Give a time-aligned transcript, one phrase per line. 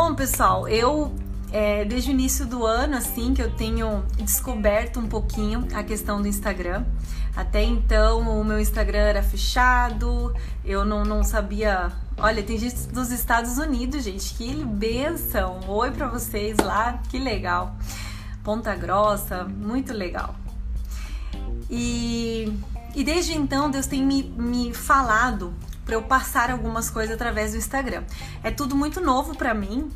[0.00, 1.12] Bom, pessoal, eu
[1.50, 6.22] é, desde o início do ano, assim, que eu tenho descoberto um pouquinho a questão
[6.22, 6.84] do Instagram.
[7.34, 10.32] Até então, o meu Instagram era fechado,
[10.64, 11.90] eu não, não sabia.
[12.16, 15.58] Olha, tem gente dos Estados Unidos, gente, que benção!
[15.66, 17.74] Oi para vocês lá, que legal!
[18.44, 20.36] Ponta Grossa, muito legal.
[21.68, 22.56] E,
[22.94, 25.52] e desde então, Deus tem me, me falado
[25.88, 28.02] para eu passar algumas coisas através do Instagram.
[28.44, 29.88] É tudo muito novo para mim,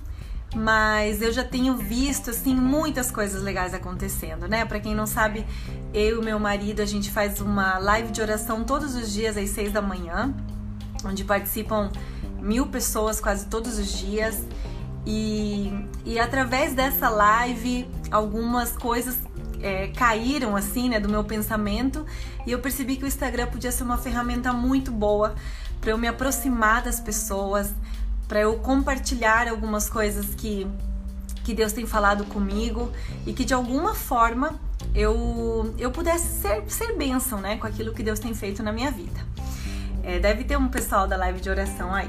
[0.57, 4.65] mas eu já tenho visto assim muitas coisas legais acontecendo, né?
[4.65, 5.45] Para quem não sabe,
[5.93, 9.51] eu e meu marido a gente faz uma live de oração todos os dias às
[9.51, 10.35] seis da manhã,
[11.05, 11.93] onde participam
[12.41, 14.43] mil pessoas quase todos os dias.
[15.05, 15.71] E,
[16.07, 19.19] e através dessa live, algumas coisas
[19.61, 22.07] é, caíram assim, né, do meu pensamento,
[22.47, 25.35] e eu percebi que o Instagram podia ser uma ferramenta muito boa
[25.83, 27.75] para eu me aproximar das pessoas,
[28.29, 30.65] para eu compartilhar algumas coisas que,
[31.43, 32.91] que Deus tem falado comigo
[33.27, 34.55] e que de alguma forma
[34.95, 38.93] eu, eu pudesse ser, ser bênção né, com aquilo que Deus tem feito na minha
[38.93, 39.21] vida.
[40.05, 42.09] É, deve ter um pessoal da live de oração aí.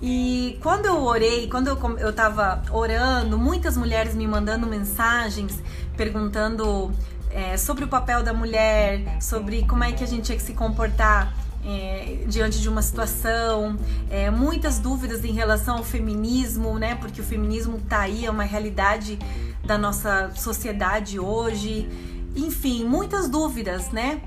[0.00, 5.62] E quando eu orei, quando eu, eu tava orando, muitas mulheres me mandando mensagens
[5.98, 6.90] perguntando
[7.30, 10.54] é, sobre o papel da mulher, sobre como é que a gente tinha que se
[10.54, 13.76] comportar é, diante de uma situação,
[14.10, 16.94] é, muitas dúvidas em relação ao feminismo, né?
[16.94, 19.18] Porque o feminismo tá aí, é uma realidade
[19.64, 21.88] da nossa sociedade hoje.
[22.34, 24.22] Enfim, muitas dúvidas, né?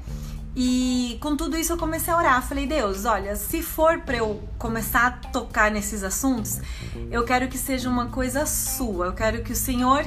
[0.55, 2.47] E com tudo isso eu comecei a orar.
[2.47, 6.59] Falei, Deus, olha, se for para eu começar a tocar nesses assuntos,
[7.09, 9.07] eu quero que seja uma coisa sua.
[9.07, 10.05] Eu quero que o Senhor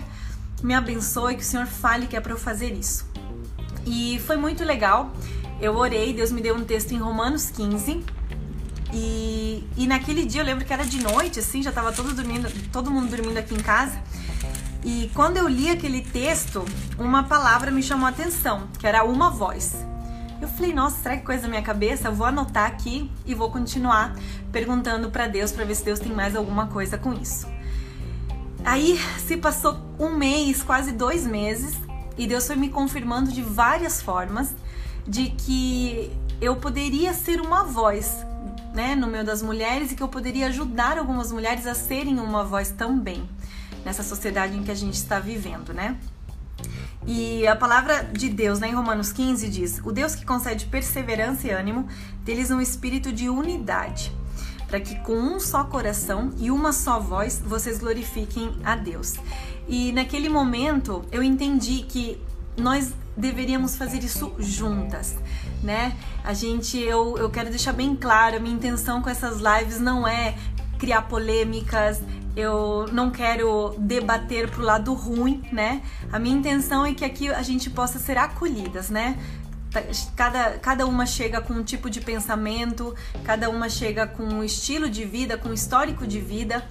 [0.62, 3.04] me abençoe, que o Senhor fale que é para eu fazer isso.
[3.84, 5.12] E foi muito legal
[5.60, 8.04] eu orei, Deus me deu um texto em Romanos 15.
[8.92, 12.48] E, e naquele dia eu lembro que era de noite, assim, já tava todo, dormindo,
[12.70, 13.98] todo mundo dormindo aqui em casa.
[14.84, 16.64] E quando eu li aquele texto,
[16.98, 19.74] uma palavra me chamou a atenção, que era uma voz.
[20.40, 22.08] Eu falei, nossa, será que coisa na minha cabeça?
[22.08, 24.14] Eu vou anotar aqui e vou continuar
[24.52, 27.48] perguntando para Deus para ver se Deus tem mais alguma coisa com isso.
[28.64, 31.74] Aí se passou um mês, quase dois meses,
[32.18, 34.54] e Deus foi me confirmando de várias formas
[35.06, 38.24] de que eu poderia ser uma voz
[38.74, 42.44] né, no meio das mulheres e que eu poderia ajudar algumas mulheres a serem uma
[42.44, 43.26] voz também
[43.84, 45.96] nessa sociedade em que a gente está vivendo, né?
[47.06, 51.46] E a palavra de Deus, né, em Romanos 15, diz: O Deus que concede perseverança
[51.46, 51.86] e ânimo,
[52.24, 54.12] deles um espírito de unidade,
[54.66, 59.14] para que com um só coração e uma só voz vocês glorifiquem a Deus.
[59.68, 62.20] E naquele momento eu entendi que
[62.56, 65.16] nós deveríamos fazer isso juntas,
[65.62, 65.96] né?
[66.22, 70.06] A gente, eu, eu quero deixar bem claro, a minha intenção com essas lives não
[70.06, 70.34] é
[70.78, 72.00] criar polêmicas,
[72.36, 75.82] eu não quero debater pro lado ruim, né?
[76.12, 79.18] A minha intenção é que aqui a gente possa ser acolhidas, né?
[80.14, 84.88] Cada, cada uma chega com um tipo de pensamento, cada uma chega com um estilo
[84.88, 86.66] de vida, com um histórico de vida.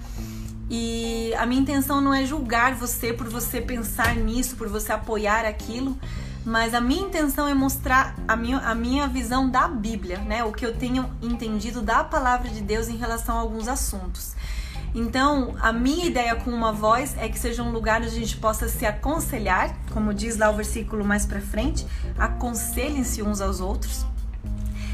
[0.68, 5.44] E a minha intenção não é julgar você por você pensar nisso, por você apoiar
[5.44, 5.96] aquilo,
[6.44, 10.44] mas a minha intenção é mostrar a minha, a minha visão da Bíblia, né?
[10.44, 14.34] O que eu tenho entendido da palavra de Deus em relação a alguns assuntos.
[14.94, 18.36] Então, a minha ideia com uma voz é que seja um lugar onde a gente
[18.36, 24.06] possa se aconselhar, como diz lá o versículo mais para frente, aconselhem-se uns aos outros.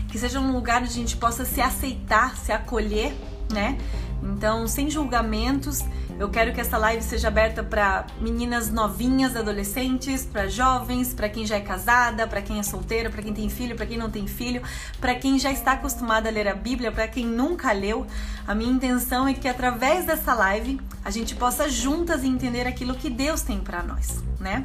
[0.08, 3.14] Que seja um lugar onde a gente possa se aceitar, se acolher,
[3.52, 3.78] né?
[4.22, 5.82] Então, sem julgamentos,
[6.18, 11.44] eu quero que essa live seja aberta para meninas novinhas, adolescentes, para jovens, para quem
[11.44, 14.26] já é casada, para quem é solteira, para quem tem filho, para quem não tem
[14.26, 14.62] filho,
[15.00, 18.06] para quem já está acostumada a ler a Bíblia, para quem nunca leu.
[18.46, 23.10] A minha intenção é que através dessa live a gente possa juntas entender aquilo que
[23.10, 24.64] Deus tem para nós, né?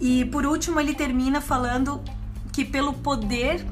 [0.00, 2.00] E por último, ele termina falando
[2.52, 3.66] que pelo poder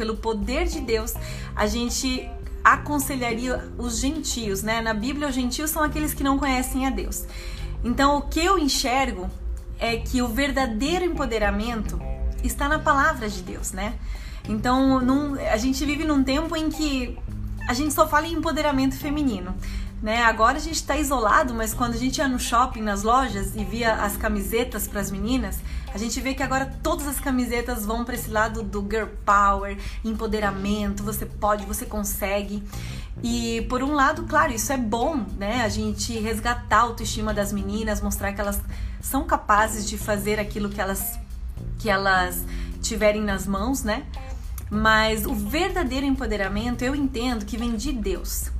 [0.00, 1.12] pelo poder de Deus,
[1.54, 2.26] a gente
[2.62, 4.80] aconselharia os gentios, né?
[4.80, 7.24] Na Bíblia, os gentios são aqueles que não conhecem a Deus.
[7.82, 9.30] Então, o que eu enxergo
[9.78, 12.00] é que o verdadeiro empoderamento
[12.44, 13.94] está na palavra de Deus, né?
[14.48, 17.18] Então, num, a gente vive num tempo em que
[17.68, 19.54] a gente só fala em empoderamento feminino.
[20.02, 20.22] Né?
[20.22, 23.64] Agora a gente está isolado, mas quando a gente ia no shopping, nas lojas e
[23.64, 25.58] via as camisetas para as meninas,
[25.92, 29.76] a gente vê que agora todas as camisetas vão para esse lado do girl power,
[30.04, 32.62] empoderamento, você pode, você consegue.
[33.22, 35.62] E por um lado, claro, isso é bom, né?
[35.62, 38.60] A gente resgatar a autoestima das meninas, mostrar que elas
[39.00, 41.18] são capazes de fazer aquilo que elas
[41.78, 42.44] que elas
[42.82, 44.04] tiverem nas mãos, né?
[44.70, 48.50] Mas o verdadeiro empoderamento eu entendo que vem de Deus.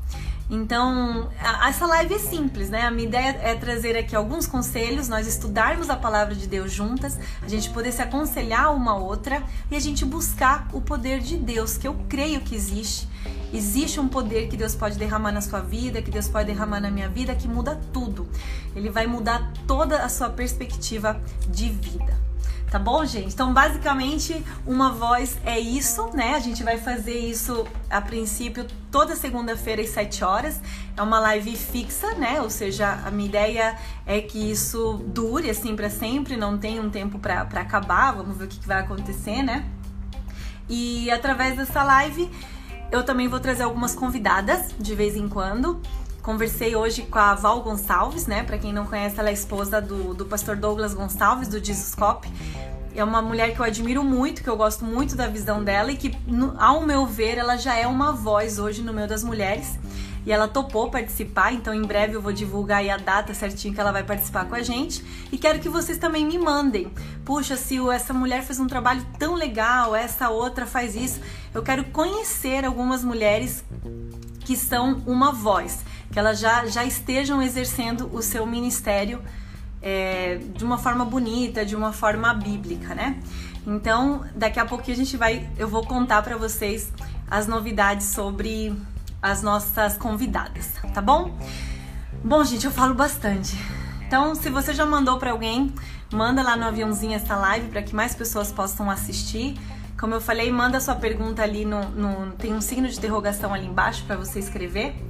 [0.51, 2.83] Então, a, essa live é simples, né?
[2.83, 7.17] A minha ideia é trazer aqui alguns conselhos, nós estudarmos a palavra de Deus juntas,
[7.41, 11.79] a gente poder se aconselhar uma outra e a gente buscar o poder de Deus,
[11.79, 13.09] que eu creio que existe.
[13.53, 16.91] Existe um poder que Deus pode derramar na sua vida, que Deus pode derramar na
[16.91, 18.29] minha vida, que muda tudo.
[18.75, 22.30] Ele vai mudar toda a sua perspectiva de vida.
[22.71, 23.35] Tá bom, gente?
[23.35, 26.37] Então, basicamente, uma voz é isso, né?
[26.37, 30.61] A gente vai fazer isso a princípio toda segunda-feira às 7 horas.
[30.97, 32.41] É uma live fixa, né?
[32.41, 33.77] Ou seja, a minha ideia
[34.07, 38.13] é que isso dure assim para sempre, não tem um tempo para acabar.
[38.13, 39.69] Vamos ver o que, que vai acontecer, né?
[40.69, 42.31] E através dessa live,
[42.93, 45.83] eu também vou trazer algumas convidadas de vez em quando.
[46.23, 48.43] Conversei hoje com a Val Gonçalves, né?
[48.43, 52.31] Para quem não conhece, ela é esposa do, do pastor Douglas Gonçalves, do Jesuscope.
[52.95, 55.97] É uma mulher que eu admiro muito, que eu gosto muito da visão dela e
[55.97, 56.13] que,
[56.59, 59.79] ao meu ver, ela já é uma voz hoje no meio das mulheres.
[60.27, 63.91] E ela topou participar, então em breve eu vou divulgar a data certinho que ela
[63.91, 65.03] vai participar com a gente.
[65.33, 66.93] E quero que vocês também me mandem.
[67.25, 71.19] Puxa, se essa mulher fez um trabalho tão legal, essa outra faz isso.
[71.55, 73.65] Eu quero conhecer algumas mulheres
[74.45, 75.79] que são uma voz
[76.11, 79.23] que elas já, já estejam exercendo o seu ministério
[79.81, 83.21] é, de uma forma bonita, de uma forma bíblica, né?
[83.67, 86.93] Então, daqui a pouquinho a gente vai, eu vou contar para vocês
[87.31, 88.75] as novidades sobre
[89.23, 91.37] as nossas convidadas, tá bom?
[92.25, 93.57] Bom, gente, eu falo bastante.
[94.07, 95.73] Então, se você já mandou para alguém,
[96.13, 99.57] manda lá no aviãozinho essa live para que mais pessoas possam assistir.
[99.99, 103.67] Como eu falei, manda sua pergunta ali no, no tem um signo de interrogação ali
[103.67, 105.10] embaixo para você escrever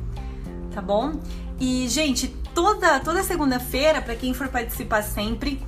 [0.72, 1.20] tá bom?
[1.58, 5.62] E, gente, toda, toda segunda-feira, para quem for participar sempre,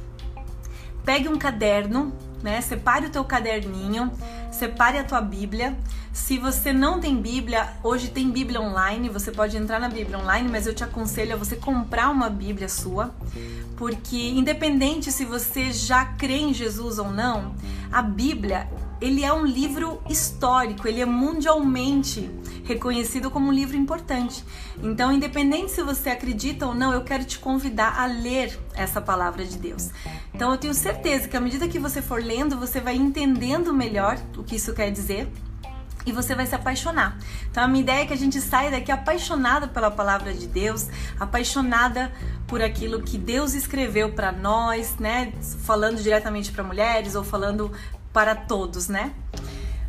[1.04, 2.12] pegue um caderno,
[2.42, 2.60] né?
[2.60, 4.10] Separe o teu caderninho,
[4.50, 5.76] separe a tua Bíblia.
[6.12, 10.48] Se você não tem Bíblia, hoje tem Bíblia online, você pode entrar na Bíblia online,
[10.48, 13.14] mas eu te aconselho a você comprar uma Bíblia sua,
[13.76, 17.54] porque independente se você já crê em Jesus ou não,
[17.90, 18.68] a Bíblia,
[19.02, 22.30] ele é um livro histórico, ele é mundialmente
[22.62, 24.44] reconhecido como um livro importante.
[24.80, 29.44] Então, independente se você acredita ou não, eu quero te convidar a ler essa palavra
[29.44, 29.90] de Deus.
[30.32, 34.16] Então, eu tenho certeza que à medida que você for lendo, você vai entendendo melhor
[34.38, 35.28] o que isso quer dizer
[36.06, 37.16] e você vai se apaixonar.
[37.50, 40.88] Então a minha ideia é que a gente saia daqui apaixonada pela palavra de Deus,
[41.18, 42.12] apaixonada
[42.46, 45.32] por aquilo que Deus escreveu para nós, né?
[45.64, 47.70] Falando diretamente para mulheres ou falando
[48.12, 49.12] para todos, né?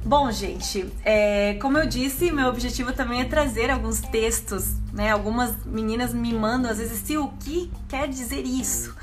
[0.05, 5.11] Bom, gente, é, como eu disse, meu objetivo também é trazer alguns textos, né?
[5.11, 8.93] Algumas meninas me mandam às vezes se o que quer dizer isso,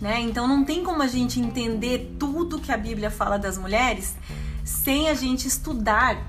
[0.00, 0.20] né?
[0.20, 4.16] Então não tem como a gente entender tudo que a Bíblia fala das mulheres
[4.64, 6.26] sem a gente estudar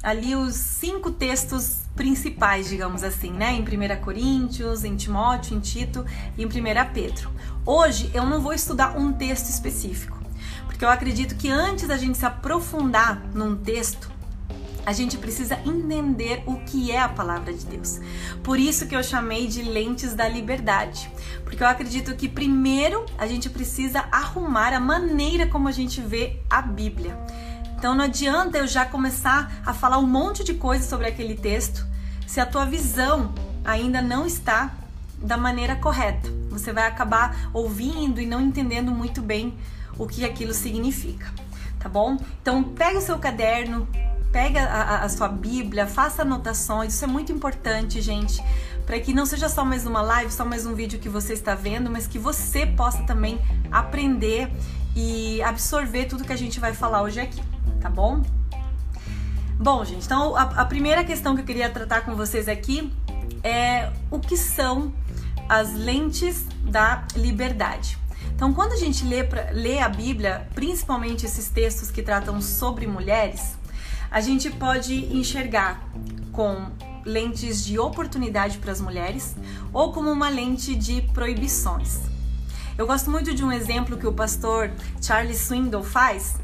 [0.00, 3.52] ali os cinco textos principais, digamos assim, né?
[3.52, 6.06] Em 1 Coríntios, em Timóteo, em Tito
[6.38, 6.50] e em 1
[6.94, 7.30] Pedro.
[7.64, 10.15] Hoje eu não vou estudar um texto específico.
[10.76, 14.12] Porque eu acredito que antes da gente se aprofundar num texto,
[14.84, 17.98] a gente precisa entender o que é a palavra de Deus.
[18.42, 21.10] Por isso que eu chamei de lentes da liberdade.
[21.44, 26.40] Porque eu acredito que primeiro a gente precisa arrumar a maneira como a gente vê
[26.50, 27.18] a Bíblia.
[27.78, 31.86] Então não adianta eu já começar a falar um monte de coisas sobre aquele texto
[32.26, 34.74] se a tua visão ainda não está
[35.22, 36.28] da maneira correta.
[36.50, 39.56] Você vai acabar ouvindo e não entendendo muito bem
[39.98, 41.32] o que aquilo significa,
[41.78, 42.16] tá bom?
[42.42, 43.88] Então pega o seu caderno,
[44.32, 48.42] pega a, a sua Bíblia, faça anotações, isso é muito importante, gente,
[48.84, 51.54] para que não seja só mais uma live, só mais um vídeo que você está
[51.54, 53.38] vendo, mas que você possa também
[53.70, 54.50] aprender
[54.94, 57.42] e absorver tudo que a gente vai falar hoje aqui,
[57.80, 58.22] tá bom?
[59.58, 62.92] Bom, gente, então a, a primeira questão que eu queria tratar com vocês aqui
[63.42, 64.92] é o que são
[65.48, 67.98] as lentes da liberdade.
[68.36, 72.86] Então, quando a gente lê, pra, lê a Bíblia, principalmente esses textos que tratam sobre
[72.86, 73.56] mulheres,
[74.10, 75.82] a gente pode enxergar
[76.32, 76.70] com
[77.02, 79.34] lentes de oportunidade para as mulheres
[79.72, 82.02] ou como uma lente de proibições.
[82.76, 86.36] Eu gosto muito de um exemplo que o pastor Charles Swindoll faz.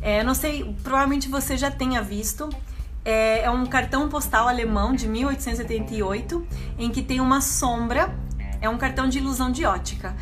[0.00, 2.48] É, não sei, provavelmente você já tenha visto.
[3.04, 6.46] É, é um cartão postal alemão de 1888
[6.78, 8.16] em que tem uma sombra.
[8.60, 10.14] É um cartão de ilusão de ótica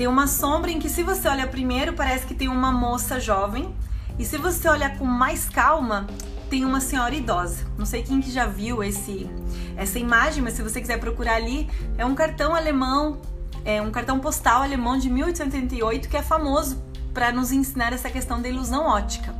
[0.00, 3.74] tem uma sombra em que, se você olha primeiro, parece que tem uma moça jovem.
[4.18, 6.06] E se você olhar com mais calma,
[6.48, 7.66] tem uma senhora idosa.
[7.76, 9.28] Não sei quem que já viu esse,
[9.76, 13.20] essa imagem, mas se você quiser procurar ali, é um cartão alemão,
[13.62, 18.40] é um cartão postal alemão de 1888 que é famoso para nos ensinar essa questão
[18.40, 19.34] da ilusão ótica.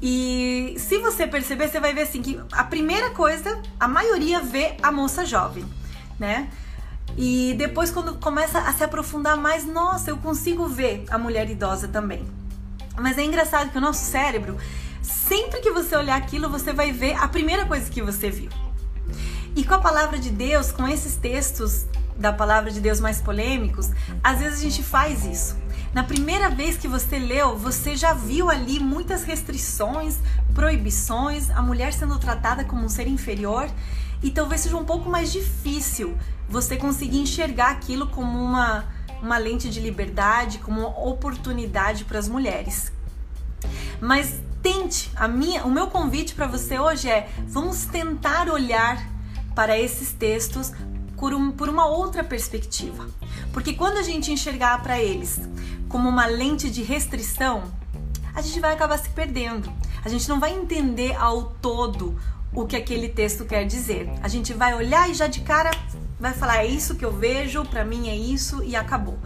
[0.00, 4.78] E se você perceber, você vai ver assim que a primeira coisa, a maioria vê
[4.82, 5.66] a moça jovem,
[6.18, 6.48] né?
[7.16, 11.86] E depois quando começa a se aprofundar mais, nossa, eu consigo ver a mulher idosa
[11.86, 12.24] também.
[12.96, 14.56] Mas é engraçado que o nosso cérebro,
[15.02, 18.50] sempre que você olhar aquilo, você vai ver a primeira coisa que você viu.
[19.56, 23.90] E com a palavra de Deus, com esses textos da palavra de Deus mais polêmicos,
[24.22, 25.56] às vezes a gente faz isso.
[25.92, 30.18] Na primeira vez que você leu, você já viu ali muitas restrições,
[30.52, 33.68] proibições, a mulher sendo tratada como um ser inferior,
[34.24, 36.16] e talvez seja um pouco mais difícil
[36.48, 38.86] você conseguir enxergar aquilo como uma,
[39.20, 42.90] uma lente de liberdade, como uma oportunidade para as mulheres.
[44.00, 49.06] Mas tente, a minha, o meu convite para você hoje é: vamos tentar olhar
[49.54, 50.72] para esses textos
[51.18, 53.06] por, um, por uma outra perspectiva.
[53.52, 55.38] Porque quando a gente enxergar para eles
[55.86, 57.64] como uma lente de restrição,
[58.34, 59.70] a gente vai acabar se perdendo.
[60.02, 62.18] A gente não vai entender ao todo
[62.54, 64.10] o que aquele texto quer dizer.
[64.22, 65.70] A gente vai olhar e já de cara
[66.18, 69.18] vai falar é isso que eu vejo, para mim é isso e acabou.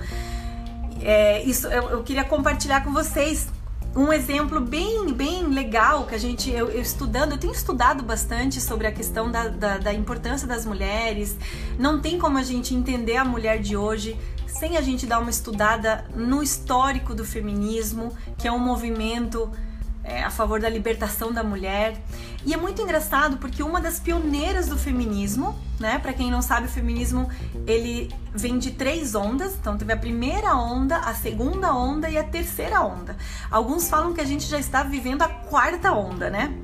[1.03, 3.49] É, isso eu, eu queria compartilhar com vocês
[3.95, 8.61] um exemplo bem, bem legal que a gente, eu, eu, estudando, eu tenho estudado bastante
[8.61, 11.37] sobre a questão da, da, da, importância das mulheres.
[11.79, 14.17] Não tem como a gente entender a mulher de hoje
[14.47, 19.51] sem a gente dar uma estudada no histórico do feminismo, que é um movimento
[20.05, 22.01] é, a favor da libertação da mulher.
[22.47, 25.99] E é muito engraçado porque uma das pioneiras do feminismo, né?
[25.99, 27.29] Para quem não sabe, o feminismo
[27.67, 29.55] ele vem de três ondas.
[29.55, 33.17] Então teve a primeira onda, a segunda onda e a terceira onda.
[33.51, 36.57] Alguns falam que a gente já está vivendo a quarta onda, né?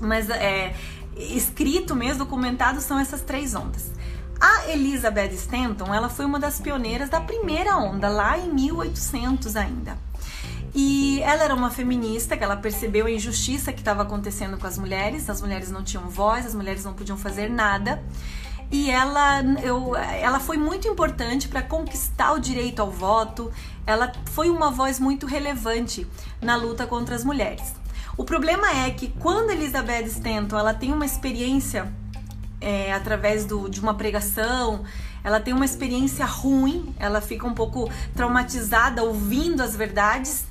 [0.00, 0.74] Mas é
[1.16, 3.90] escrito mesmo, documentado são essas três ondas.
[4.40, 9.98] A Elizabeth Stanton, ela foi uma das pioneiras da primeira onda, lá em 1800 ainda.
[10.74, 14.78] E ela era uma feminista, que ela percebeu a injustiça que estava acontecendo com as
[14.78, 18.02] mulheres, as mulheres não tinham voz, as mulheres não podiam fazer nada.
[18.70, 23.50] E ela, eu, ela foi muito importante para conquistar o direito ao voto,
[23.86, 26.06] ela foi uma voz muito relevante
[26.40, 27.74] na luta contra as mulheres.
[28.14, 31.90] O problema é que quando Elizabeth Stanton ela tem uma experiência
[32.60, 34.84] é, através do, de uma pregação,
[35.24, 40.47] ela tem uma experiência ruim, ela fica um pouco traumatizada ouvindo as verdades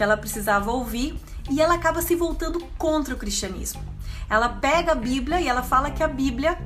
[0.00, 1.14] que ela precisava ouvir
[1.50, 3.82] e ela acaba se voltando contra o cristianismo.
[4.30, 6.58] Ela pega a Bíblia e ela fala que a Bíblia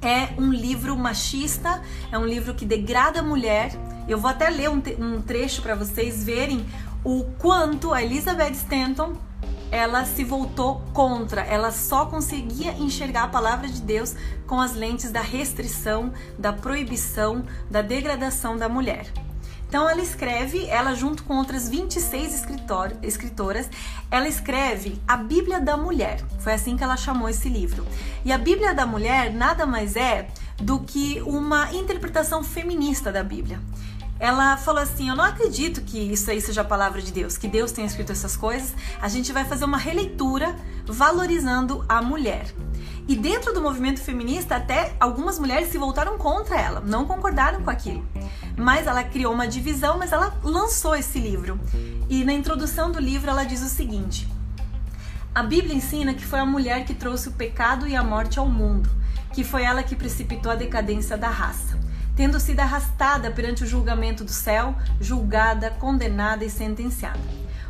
[0.00, 3.72] é um livro machista, é um livro que degrada a mulher.
[4.08, 6.64] Eu vou até ler um, um trecho para vocês verem
[7.04, 9.12] o quanto a Elizabeth Stanton
[9.70, 15.12] ela se voltou contra, ela só conseguia enxergar a palavra de Deus com as lentes
[15.12, 19.12] da restrição, da proibição, da degradação da mulher.
[19.68, 22.44] Então ela escreve, ela junto com outras 26
[23.02, 23.68] escritoras,
[24.10, 26.24] ela escreve a Bíblia da Mulher.
[26.38, 27.86] Foi assim que ela chamou esse livro.
[28.24, 33.60] E a Bíblia da Mulher nada mais é do que uma interpretação feminista da Bíblia.
[34.18, 37.48] Ela falou assim: Eu não acredito que isso aí seja a palavra de Deus, que
[37.48, 38.74] Deus tenha escrito essas coisas.
[39.00, 40.56] A gente vai fazer uma releitura
[40.86, 42.46] valorizando a mulher.
[43.08, 47.70] E dentro do movimento feminista, até algumas mulheres se voltaram contra ela, não concordaram com
[47.70, 48.04] aquilo.
[48.56, 51.60] Mas ela criou uma divisão, mas ela lançou esse livro.
[52.08, 54.28] E na introdução do livro ela diz o seguinte:
[55.34, 58.48] A Bíblia ensina que foi a mulher que trouxe o pecado e a morte ao
[58.48, 58.90] mundo,
[59.32, 61.86] que foi ela que precipitou a decadência da raça
[62.16, 67.20] tendo sido arrastada perante o julgamento do céu, julgada, condenada e sentenciada.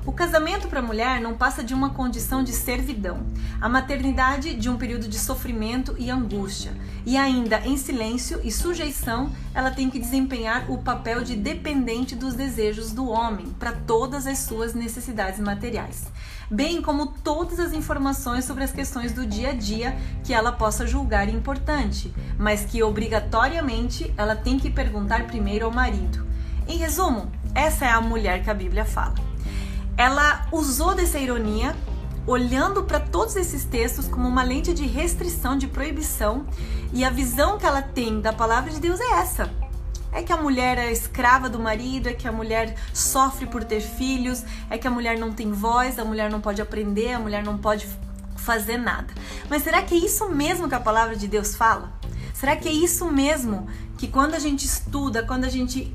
[0.07, 3.27] O casamento para a mulher não passa de uma condição de servidão,
[3.61, 6.73] a maternidade de um período de sofrimento e angústia,
[7.05, 12.35] e ainda em silêncio e sujeição, ela tem que desempenhar o papel de dependente dos
[12.35, 16.05] desejos do homem para todas as suas necessidades materiais,
[16.49, 20.87] bem como todas as informações sobre as questões do dia a dia que ela possa
[20.87, 26.25] julgar importante, mas que obrigatoriamente ela tem que perguntar primeiro ao marido.
[26.69, 29.36] Em resumo, essa é a mulher que a Bíblia fala
[29.97, 31.75] ela usou dessa ironia,
[32.26, 36.47] olhando para todos esses textos como uma lente de restrição, de proibição,
[36.93, 39.50] e a visão que ela tem da palavra de Deus é essa.
[40.12, 43.81] É que a mulher é escrava do marido, é que a mulher sofre por ter
[43.81, 47.45] filhos, é que a mulher não tem voz, a mulher não pode aprender, a mulher
[47.45, 47.87] não pode
[48.37, 49.12] fazer nada.
[49.49, 51.93] Mas será que é isso mesmo que a palavra de Deus fala?
[52.33, 53.67] Será que é isso mesmo
[53.99, 55.95] que quando a gente estuda, quando a gente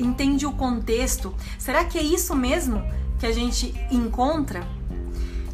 [0.00, 2.82] entende o contexto, será que é isso mesmo
[3.20, 4.66] que a gente encontra,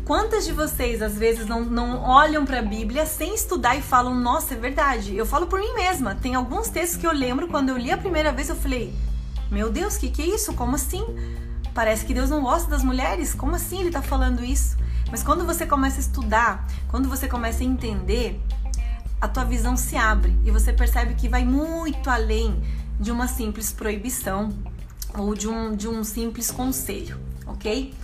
[0.04, 4.14] quantas de vocês às vezes não, não olham para a Bíblia sem estudar e falam,
[4.14, 5.16] nossa, é verdade?
[5.16, 6.14] Eu falo por mim mesma.
[6.14, 8.94] Tem alguns textos que eu lembro quando eu li a primeira vez, eu falei,
[9.50, 10.54] meu Deus, que que é isso?
[10.54, 11.04] Como assim?
[11.74, 13.34] Parece que Deus não gosta das mulheres?
[13.34, 14.76] Como assim ele está falando isso?
[15.10, 18.40] Mas quando você começa a estudar, quando você começa a entender,
[19.20, 22.62] a tua visão se abre e você percebe que vai muito além
[22.98, 24.50] de uma simples proibição
[25.18, 27.94] ou de um, de um simples conselho, ok?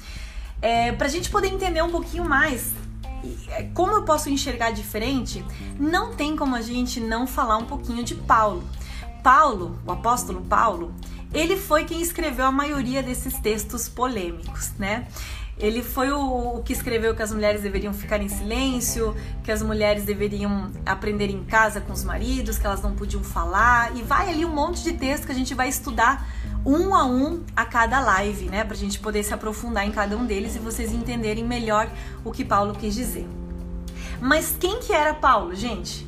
[0.60, 2.72] É, Para a gente poder entender um pouquinho mais
[3.48, 5.44] é, como eu posso enxergar diferente,
[5.78, 8.62] não tem como a gente não falar um pouquinho de Paulo.
[9.22, 10.92] Paulo, o apóstolo Paulo,
[11.32, 15.06] ele foi quem escreveu a maioria desses textos polêmicos, né?
[15.58, 19.62] Ele foi o, o, que escreveu que as mulheres deveriam ficar em silêncio, que as
[19.62, 24.30] mulheres deveriam aprender em casa com os maridos, que elas não podiam falar, e vai
[24.30, 26.26] ali um monte de texto que a gente vai estudar
[26.64, 28.64] um a um a cada live, né?
[28.64, 31.90] Pra gente poder se aprofundar em cada um deles e vocês entenderem melhor
[32.24, 33.28] o que Paulo quis dizer.
[34.20, 36.06] Mas quem que era Paulo, gente?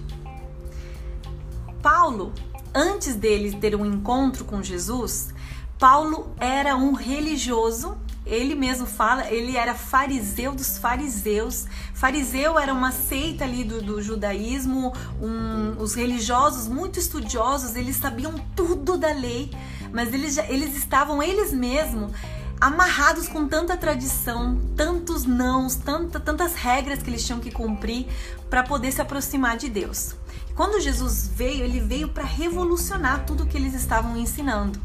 [1.82, 2.32] Paulo,
[2.75, 5.34] antes dele ter um encontro com Jesus,
[5.78, 7.96] Paulo era um religioso
[8.26, 11.66] ele mesmo fala, ele era fariseu dos fariseus.
[11.93, 18.35] Fariseu era uma seita ali do, do judaísmo, um, os religiosos muito estudiosos, eles sabiam
[18.57, 19.50] tudo da lei,
[19.93, 22.12] mas eles, eles estavam eles mesmos
[22.61, 28.07] amarrados com tanta tradição, tantos nãos, tanta, tantas regras que eles tinham que cumprir
[28.49, 30.14] para poder se aproximar de Deus.
[30.54, 34.81] Quando Jesus veio, ele veio para revolucionar tudo que eles estavam ensinando.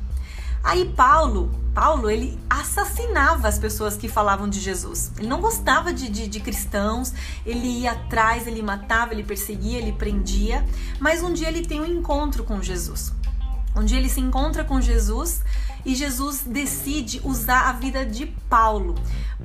[0.63, 5.11] Aí Paulo, Paulo, ele assassinava as pessoas que falavam de Jesus.
[5.17, 7.13] Ele não gostava de, de, de, cristãos,
[7.45, 10.65] ele ia atrás, ele matava, ele perseguia, ele prendia.
[10.99, 13.13] Mas um dia ele tem um encontro com Jesus.
[13.75, 15.41] Um dia ele se encontra com Jesus
[15.85, 18.95] e Jesus decide usar a vida de Paulo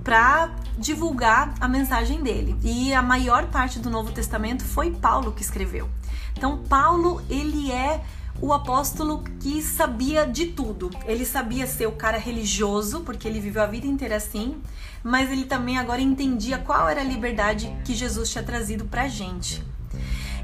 [0.03, 2.57] para divulgar a mensagem dele.
[2.63, 5.89] E a maior parte do Novo Testamento foi Paulo que escreveu.
[6.37, 8.03] Então Paulo, ele é
[8.41, 10.91] o apóstolo que sabia de tudo.
[11.07, 14.57] Ele sabia ser o cara religioso, porque ele viveu a vida inteira assim,
[15.03, 19.65] mas ele também agora entendia qual era a liberdade que Jesus tinha trazido pra gente.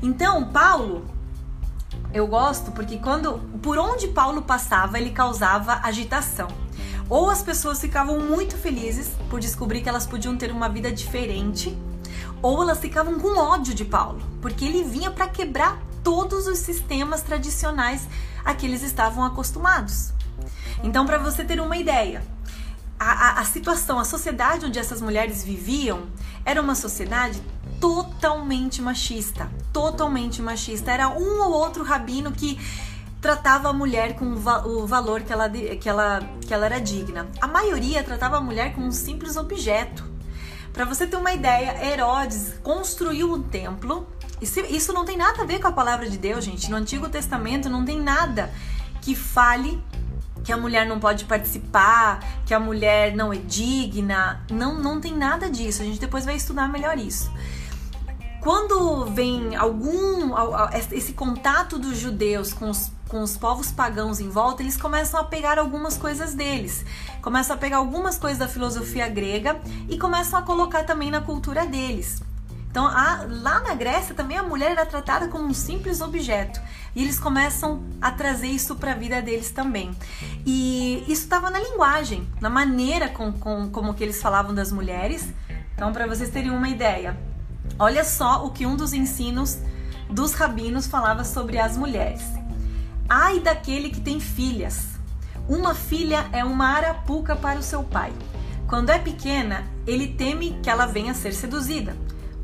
[0.02, 1.04] Então, Paulo,
[2.12, 6.48] eu gosto porque quando por onde Paulo passava, ele causava agitação.
[7.08, 11.76] Ou as pessoas ficavam muito felizes por descobrir que elas podiam ter uma vida diferente,
[12.40, 17.22] ou elas ficavam com ódio de Paulo, porque ele vinha para quebrar todos os sistemas
[17.22, 18.08] tradicionais
[18.44, 20.12] a que eles estavam acostumados.
[20.82, 22.22] Então, para você ter uma ideia,
[22.98, 26.06] a, a, a, situação, a sociedade onde essas mulheres viviam
[26.44, 27.42] era uma sociedade
[27.80, 29.50] totalmente machista.
[29.72, 30.90] Totalmente machista.
[30.90, 32.58] Era um ou outro rabino que
[33.20, 37.28] tratava a mulher com o valor que ela, que ela, que ela era digna.
[37.40, 40.04] A maioria tratava a mulher como um simples objeto.
[40.72, 44.06] Para você ter uma ideia, Herodes construiu um templo
[44.40, 46.70] isso não tem nada a ver com a palavra de Deus, gente.
[46.70, 48.50] No Antigo Testamento não tem nada
[49.00, 49.82] que fale
[50.42, 54.42] que a mulher não pode participar, que a mulher não é digna.
[54.50, 55.82] Não, não tem nada disso.
[55.82, 57.30] A gente depois vai estudar melhor isso.
[58.40, 60.34] Quando vem algum
[60.92, 65.24] esse contato dos judeus com os, com os povos pagãos em volta, eles começam a
[65.24, 66.82] pegar algumas coisas deles,
[67.20, 71.66] começam a pegar algumas coisas da filosofia grega e começam a colocar também na cultura
[71.66, 72.22] deles.
[72.70, 76.60] Então, a, lá na Grécia também a mulher era tratada como um simples objeto.
[76.94, 79.90] E eles começam a trazer isso para a vida deles também.
[80.46, 85.28] E isso estava na linguagem, na maneira com, com, como que eles falavam das mulheres.
[85.74, 87.18] Então, para vocês terem uma ideia,
[87.76, 89.58] olha só o que um dos ensinos
[90.08, 92.22] dos rabinos falava sobre as mulheres.
[93.08, 94.90] Ai daquele que tem filhas.
[95.48, 98.12] Uma filha é uma arapuca para o seu pai.
[98.68, 101.96] Quando é pequena, ele teme que ela venha a ser seduzida.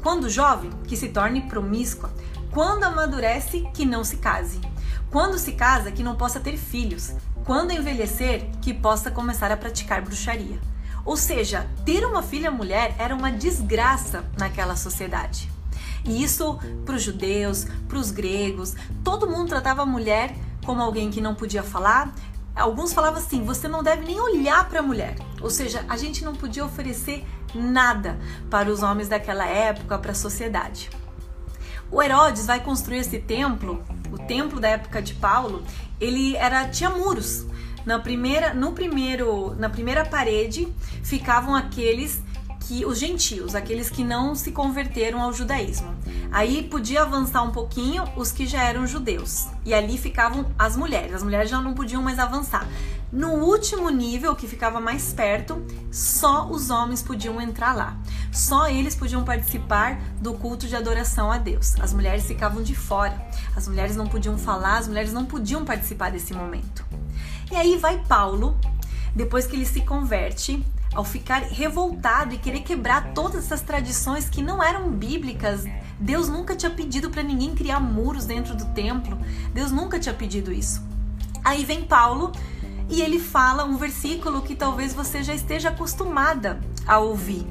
[0.06, 2.12] Quando jovem, que se torne promíscua.
[2.52, 4.60] Quando amadurece, que não se case.
[5.10, 7.12] Quando se casa, que não possa ter filhos.
[7.44, 10.60] Quando envelhecer, que possa começar a praticar bruxaria.
[11.04, 15.50] Ou seja, ter uma filha mulher era uma desgraça naquela sociedade.
[16.04, 21.10] E isso para os judeus, para os gregos, todo mundo tratava a mulher como alguém
[21.10, 22.14] que não podia falar,
[22.56, 25.16] Alguns falavam assim: você não deve nem olhar para a mulher.
[25.40, 28.18] Ou seja, a gente não podia oferecer nada
[28.50, 30.90] para os homens daquela época, para a sociedade.
[31.90, 35.62] O Herodes vai construir esse templo, o templo da época de Paulo,
[36.00, 37.46] ele era tinha muros.
[37.84, 40.66] Na primeira, no primeiro, na primeira parede
[41.04, 42.20] ficavam aqueles
[42.66, 45.94] que os gentios, aqueles que não se converteram ao judaísmo.
[46.30, 49.46] Aí podia avançar um pouquinho os que já eram judeus.
[49.64, 51.14] E ali ficavam as mulheres.
[51.14, 52.66] As mulheres já não podiam mais avançar.
[53.12, 57.96] No último nível, que ficava mais perto, só os homens podiam entrar lá.
[58.32, 61.74] Só eles podiam participar do culto de adoração a Deus.
[61.80, 63.16] As mulheres ficavam de fora.
[63.54, 66.84] As mulheres não podiam falar, as mulheres não podiam participar desse momento.
[67.50, 68.58] E aí vai Paulo,
[69.14, 70.62] depois que ele se converte,
[70.94, 75.64] ao ficar revoltado e querer quebrar todas essas tradições que não eram bíblicas.
[75.98, 79.18] Deus nunca tinha pedido para ninguém criar muros dentro do templo.
[79.52, 80.82] Deus nunca tinha pedido isso.
[81.44, 82.32] Aí vem Paulo
[82.88, 87.46] e ele fala um versículo que talvez você já esteja acostumada a ouvir,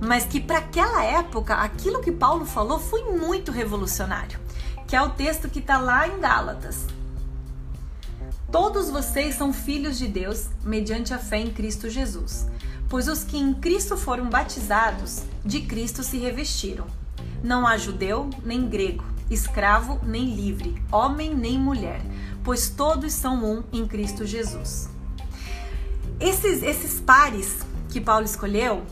[0.00, 4.38] mas que para aquela época, aquilo que Paulo falou foi muito revolucionário,
[4.86, 6.86] que é o texto que está lá em Gálatas.
[8.52, 12.46] Todos vocês são filhos de Deus mediante a fé em Cristo Jesus,
[12.94, 16.86] pois os que em Cristo foram batizados, de Cristo se revestiram.
[17.42, 22.00] Não há judeu nem grego, escravo nem livre, homem nem mulher,
[22.44, 24.88] pois todos são um em Cristo Jesus.
[26.20, 28.84] Esses, esses pares que Paulo escolheu,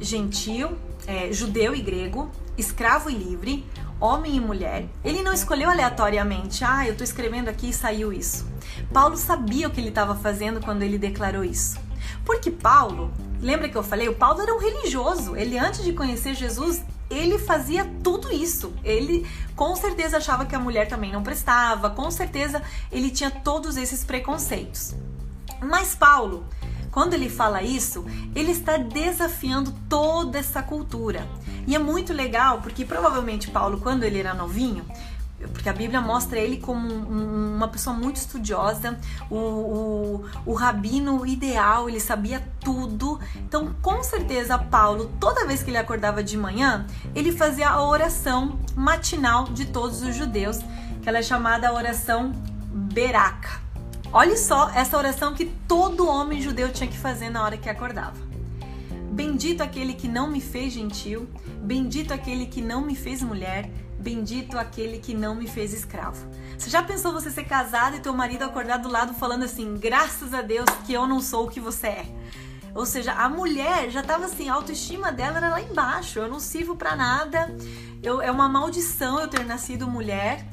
[0.00, 0.70] gentil,
[1.06, 3.66] é, judeu e grego, escravo e livre,
[4.00, 8.46] homem e mulher, ele não escolheu aleatoriamente, ah, eu estou escrevendo aqui e saiu isso.
[8.94, 11.78] Paulo sabia o que ele estava fazendo quando ele declarou isso.
[12.24, 16.34] Porque Paulo, lembra que eu falei, o Paulo era um religioso, ele antes de conhecer
[16.34, 18.72] Jesus, ele fazia tudo isso.
[18.82, 23.76] Ele com certeza achava que a mulher também não prestava, com certeza ele tinha todos
[23.76, 24.94] esses preconceitos.
[25.60, 26.46] Mas Paulo,
[26.90, 31.26] quando ele fala isso, ele está desafiando toda essa cultura.
[31.66, 34.84] E é muito legal porque provavelmente Paulo, quando ele era novinho,
[35.48, 38.98] porque a Bíblia mostra ele como um, uma pessoa muito estudiosa,
[39.30, 43.18] o, o, o, rabino ideal, ele sabia tudo.
[43.36, 48.58] Então, com certeza, Paulo, toda vez que ele acordava de manhã, ele fazia a oração
[48.74, 50.58] matinal de todos os judeus,
[51.02, 52.32] que ela é chamada a oração
[52.72, 53.60] Beraca.
[54.12, 58.32] Olha só essa oração que todo homem judeu tinha que fazer na hora que acordava.
[59.10, 61.28] Bendito aquele que não me fez gentil,
[61.62, 63.70] bendito aquele que não me fez mulher,
[64.02, 66.26] Bendito aquele que não me fez escravo.
[66.58, 70.34] Você já pensou você ser casado e teu marido acordar do lado falando assim: graças
[70.34, 72.06] a Deus que eu não sou o que você é?
[72.74, 76.18] Ou seja, a mulher já estava assim, a autoestima dela era lá embaixo.
[76.18, 77.54] Eu não sirvo para nada.
[78.02, 80.44] Eu, é uma maldição eu ter nascido mulher.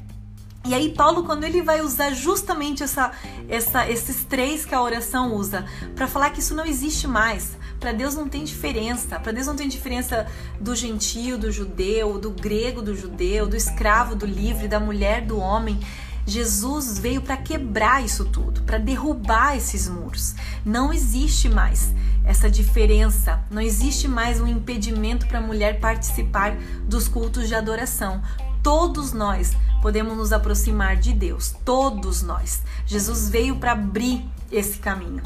[0.64, 3.10] E aí Paulo, quando ele vai usar justamente essa,
[3.48, 5.64] essa, esses três que a oração usa,
[5.96, 9.18] para falar que isso não existe mais, para Deus não tem diferença.
[9.18, 10.26] Para Deus não tem diferença
[10.60, 15.38] do gentio, do judeu, do grego, do judeu, do escravo, do livre, da mulher, do
[15.38, 15.80] homem.
[16.26, 20.34] Jesus veio para quebrar isso tudo, para derrubar esses muros.
[20.64, 27.08] Não existe mais essa diferença, não existe mais um impedimento para a mulher participar dos
[27.08, 28.22] cultos de adoração.
[28.62, 32.62] Todos nós podemos nos aproximar de Deus, todos nós.
[32.86, 35.22] Jesus veio para abrir esse caminho.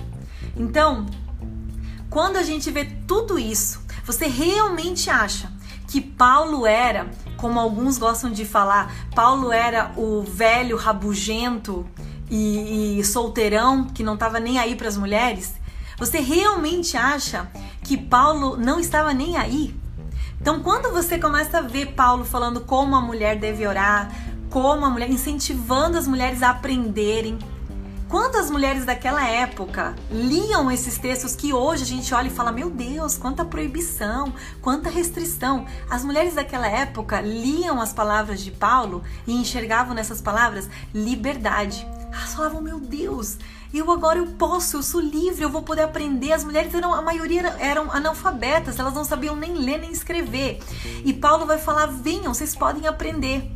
[0.57, 1.05] Então,
[2.15, 5.51] quando a gente vê tudo isso, você realmente acha
[5.89, 11.85] que Paulo era, como alguns gostam de falar, Paulo era o velho rabugento
[12.31, 15.55] e, e solteirão que não estava nem aí para as mulheres?
[15.99, 17.51] Você realmente acha
[17.83, 19.75] que Paulo não estava nem aí?
[20.41, 24.09] Então, quando você começa a ver Paulo falando como a mulher deve orar,
[24.51, 27.37] como a mulher incentivando as mulheres a aprenderem,
[28.09, 32.71] Quantas mulheres daquela época liam esses textos que hoje a gente olha e fala: Meu
[32.71, 35.67] Deus, quanta proibição, quanta restrição.
[35.91, 41.87] As mulheres daquela época liam as palavras de Paulo e enxergavam nessas palavras liberdade.
[42.13, 43.39] Elas falavam: Meu Deus,
[43.73, 46.33] eu agora eu posso, eu sou livre, eu vou poder aprender.
[46.33, 50.61] As mulheres eram, a maioria eram analfabetas, elas não sabiam nem ler nem escrever.
[51.05, 53.51] E Paulo vai falar: Venham, vocês podem aprender.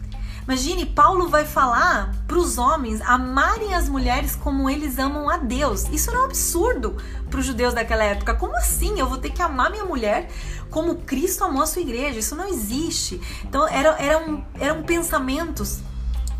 [0.48, 5.84] Imagine, Paulo vai falar para os homens amarem as mulheres como eles amam a Deus.
[5.92, 6.96] Isso era um absurdo
[7.28, 8.32] para os judeus daquela época.
[8.32, 8.98] Como assim?
[8.98, 10.30] Eu vou ter que amar minha mulher
[10.70, 12.18] como Cristo amou a sua igreja?
[12.18, 13.20] Isso não existe.
[13.44, 15.80] Então, era, eram, eram pensamentos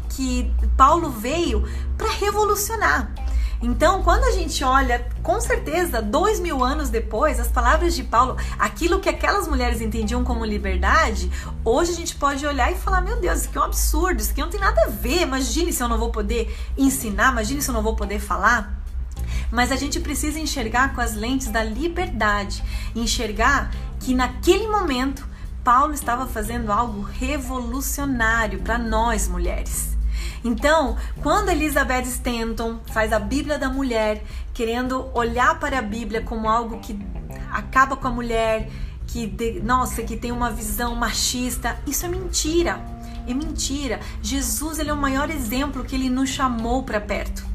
[0.09, 1.62] que Paulo veio
[1.99, 3.12] para revolucionar.
[3.61, 8.37] Então, quando a gente olha, com certeza, dois mil anos depois, as palavras de Paulo,
[8.59, 11.31] aquilo que aquelas mulheres entendiam como liberdade,
[11.64, 14.31] hoje a gente pode olhar e falar: meu Deus, isso aqui é um absurdo, isso
[14.31, 15.23] aqui não tem nada a ver.
[15.23, 18.79] Imagine se eu não vou poder ensinar, imagine se eu não vou poder falar.
[19.51, 22.62] Mas a gente precisa enxergar com as lentes da liberdade,
[22.94, 25.27] enxergar que naquele momento
[25.64, 29.97] Paulo estava fazendo algo revolucionário para nós mulheres.
[30.44, 34.22] Então, quando Elizabeth Stanton faz a Bíblia da mulher,
[34.54, 36.98] querendo olhar para a Bíblia como algo que
[37.50, 38.68] acaba com a mulher,
[39.07, 42.81] que de, nossa, que tem uma visão machista, isso é mentira.
[43.26, 44.00] É mentira.
[44.22, 47.46] Jesus ele é o maior exemplo que ele nos chamou para perto.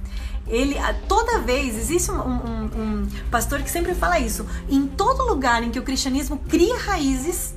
[0.47, 0.75] Ele
[1.07, 4.45] toda vez existe um, um, um pastor que sempre fala isso.
[4.69, 7.55] Em todo lugar em que o cristianismo cria raízes,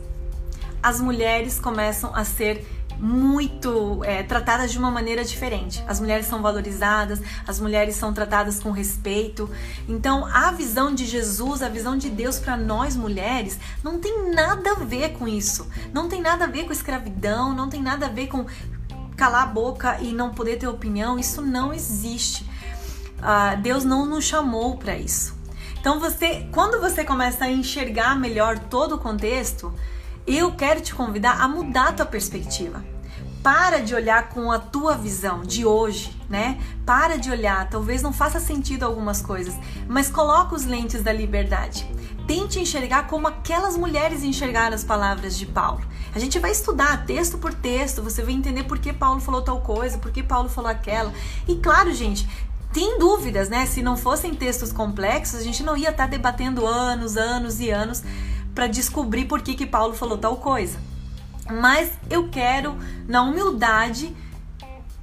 [0.83, 2.65] as mulheres começam a ser
[2.99, 5.85] muito é, tratadas de uma maneira diferente.
[5.87, 9.51] As mulheres são valorizadas, as mulheres são tratadas com respeito.
[9.89, 14.73] Então, a visão de Jesus, a visão de Deus para nós mulheres, não tem nada
[14.73, 15.69] a ver com isso.
[15.93, 18.47] Não tem nada a ver com escravidão, não tem nada a ver com
[19.17, 21.19] calar a boca e não poder ter opinião.
[21.19, 22.45] Isso não existe.
[23.19, 25.35] Uh, Deus não nos chamou para isso.
[25.81, 29.73] Então, você, quando você começa a enxergar melhor todo o contexto,
[30.27, 32.85] eu quero te convidar a mudar a tua perspectiva.
[33.43, 36.61] Para de olhar com a tua visão de hoje, né?
[36.85, 39.55] Para de olhar, talvez não faça sentido algumas coisas,
[39.87, 41.89] mas coloca os lentes da liberdade.
[42.27, 45.81] Tente enxergar como aquelas mulheres enxergaram as palavras de Paulo.
[46.13, 49.61] A gente vai estudar texto por texto, você vai entender por que Paulo falou tal
[49.61, 51.13] coisa, por que Paulo falou aquela.
[51.47, 52.29] E claro, gente,
[52.73, 53.65] tem dúvidas, né?
[53.65, 58.03] Se não fossem textos complexos, a gente não ia estar debatendo anos, anos e anos
[58.57, 60.79] para descobrir por que, que Paulo falou tal coisa.
[61.61, 62.75] Mas eu quero,
[63.07, 64.17] na humildade,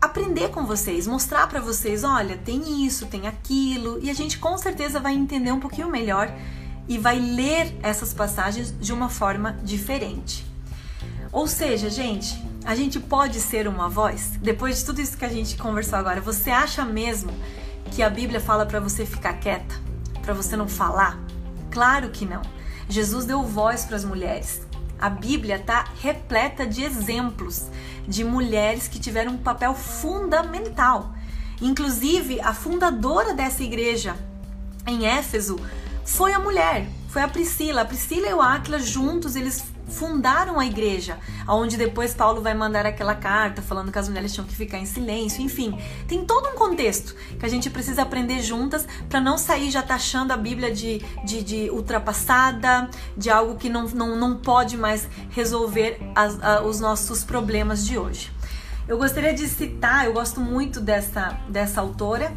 [0.01, 4.57] aprender com vocês, mostrar para vocês, olha, tem isso, tem aquilo, e a gente com
[4.57, 6.33] certeza vai entender um pouquinho melhor
[6.89, 10.43] e vai ler essas passagens de uma forma diferente.
[11.31, 14.31] Ou seja, gente, a gente pode ser uma voz?
[14.41, 17.31] Depois de tudo isso que a gente conversou agora, você acha mesmo
[17.91, 19.75] que a Bíblia fala para você ficar quieta,
[20.23, 21.19] para você não falar?
[21.69, 22.41] Claro que não.
[22.87, 24.61] Jesus deu voz para as mulheres.
[24.99, 27.67] A Bíblia está repleta de exemplos
[28.07, 31.13] de mulheres que tiveram um papel fundamental.
[31.61, 34.15] Inclusive, a fundadora dessa igreja
[34.85, 35.59] em Éfeso
[36.05, 37.81] foi a mulher, foi a Priscila.
[37.81, 41.17] A Priscila e o Áquila juntos, eles fundaram a igreja,
[41.47, 44.85] onde depois Paulo vai mandar aquela carta falando que as mulheres tinham que ficar em
[44.85, 49.69] silêncio, enfim, tem todo um contexto que a gente precisa aprender juntas para não sair
[49.69, 54.77] já taxando a Bíblia de, de, de, ultrapassada, de algo que não, não, não pode
[54.77, 58.31] mais resolver as, a, os nossos problemas de hoje.
[58.87, 62.33] Eu gostaria de citar, eu gosto muito dessa, dessa autora,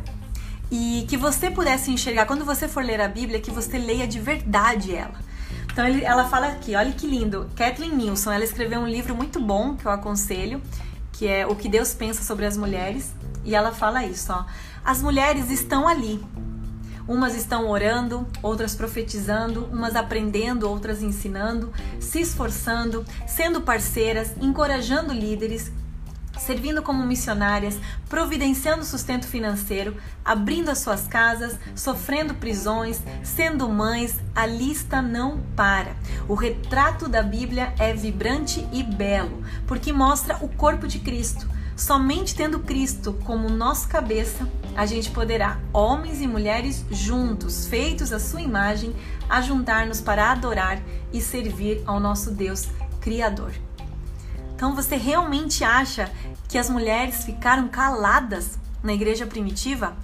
[0.71, 4.19] e que você pudesse enxergar, quando você for ler a Bíblia, que você leia de
[4.19, 5.26] verdade ela.
[5.77, 7.51] Então ele, ela fala aqui, olha que lindo.
[7.55, 10.63] Kathleen Nilsson, ela escreveu um livro muito bom que eu aconselho,
[11.13, 14.47] que é O que Deus pensa sobre as mulheres, e ela fala isso, ó.
[14.83, 16.25] As mulheres estão ali.
[17.07, 25.71] Umas estão orando, outras profetizando, umas aprendendo, outras ensinando, se esforçando, sendo parceiras, encorajando líderes,
[26.39, 34.47] servindo como missionárias, providenciando sustento financeiro, abrindo as suas casas, sofrendo prisões, sendo mães, a
[34.47, 35.97] lista não para.
[36.29, 41.49] O retrato da Bíblia é vibrante e belo, porque mostra o corpo de Cristo.
[41.77, 48.19] Somente tendo Cristo como nossa cabeça, a gente poderá, homens e mulheres juntos, feitos à
[48.19, 48.95] sua imagem,
[49.29, 50.81] ajuntar-nos para adorar
[51.13, 52.69] e servir ao nosso Deus
[53.01, 53.66] Criador.
[54.57, 56.11] Então você realmente acha
[56.49, 59.95] que as mulheres ficaram caladas na igreja primitiva?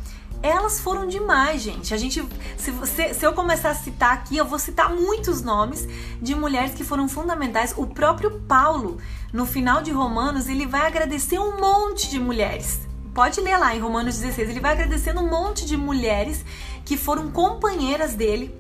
[0.43, 1.95] Elas foram demais, gente.
[1.95, 2.23] A gente,
[2.59, 5.89] se, você, se eu começar a citar aqui, eu vou citar muitos nomes
[6.21, 7.73] de mulheres que foram fundamentais.
[7.79, 8.99] O próprio Paulo,
[9.33, 12.81] no final de Romanos, ele vai agradecer um monte de mulheres.
[13.15, 16.45] Pode ler lá em Romanos 16, ele vai agradecendo um monte de mulheres
[16.85, 18.55] que foram companheiras dele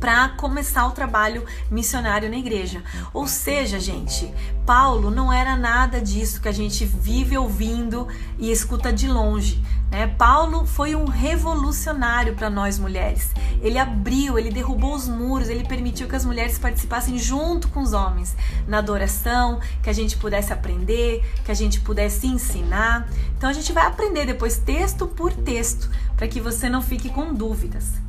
[0.00, 2.82] para começar o trabalho missionário na igreja.
[3.12, 4.32] Ou seja, gente,
[4.64, 8.06] Paulo não era nada disso que a gente vive ouvindo
[8.38, 9.62] e escuta de longe.
[9.90, 10.06] Né?
[10.06, 13.32] Paulo foi um revolucionário para nós mulheres.
[13.60, 17.92] Ele abriu, ele derrubou os muros, ele permitiu que as mulheres participassem junto com os
[17.92, 23.08] homens na adoração, que a gente pudesse aprender, que a gente pudesse ensinar.
[23.36, 27.32] Então a gente vai aprender depois texto por texto, para que você não fique com
[27.32, 28.07] dúvidas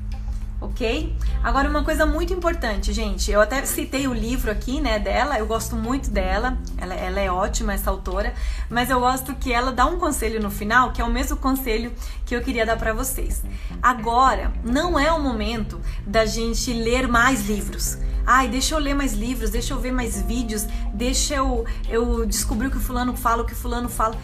[0.61, 1.15] ok?
[1.43, 5.45] Agora, uma coisa muito importante, gente, eu até citei o livro aqui, né, dela, eu
[5.45, 8.33] gosto muito dela, ela, ela é ótima, essa autora,
[8.69, 11.93] mas eu gosto que ela dá um conselho no final, que é o mesmo conselho
[12.25, 13.41] que eu queria dar para vocês.
[13.81, 17.97] Agora, não é o momento da gente ler mais livros.
[18.25, 22.67] Ai, deixa eu ler mais livros, deixa eu ver mais vídeos, deixa eu, eu descobrir
[22.67, 24.15] o que fulano fala, o que fulano fala.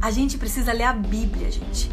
[0.00, 1.90] A gente precisa ler a Bíblia, gente.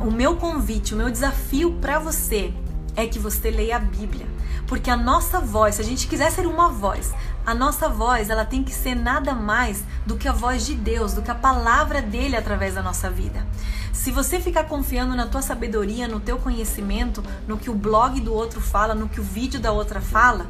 [0.00, 2.52] O meu convite, o meu desafio para você
[2.96, 4.26] é que você leia a Bíblia.
[4.66, 7.12] Porque a nossa voz, se a gente quiser ser uma voz,
[7.44, 11.12] a nossa voz, ela tem que ser nada mais do que a voz de Deus,
[11.12, 13.46] do que a palavra dele através da nossa vida.
[13.92, 18.32] Se você ficar confiando na tua sabedoria, no teu conhecimento, no que o blog do
[18.32, 20.46] outro fala, no que o vídeo da outra fala,